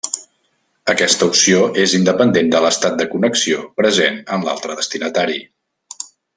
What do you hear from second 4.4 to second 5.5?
l'altre destinatari.